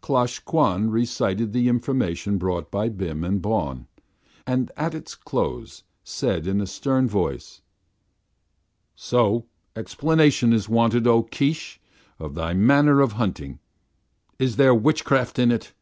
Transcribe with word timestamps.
Klosh 0.00 0.40
Kwan 0.44 0.90
recited 0.90 1.52
the 1.52 1.68
information 1.68 2.38
brought 2.38 2.72
by 2.72 2.88
Bim 2.88 3.22
and 3.22 3.40
Bawn, 3.40 3.86
and 4.44 4.72
at 4.76 4.96
its 4.96 5.14
close 5.14 5.84
said 6.02 6.44
in 6.48 6.60
a 6.60 6.66
stern 6.66 7.06
voice: 7.08 7.60
"So 8.96 9.46
explanation 9.76 10.52
is 10.52 10.68
wanted, 10.68 11.06
O 11.06 11.22
Keesh, 11.22 11.78
of 12.18 12.34
thy 12.34 12.52
manner 12.52 13.00
of 13.00 13.12
hunting. 13.12 13.60
Is 14.40 14.56
there 14.56 14.74
witchcraft 14.74 15.38
in 15.38 15.52
it?" 15.52 15.72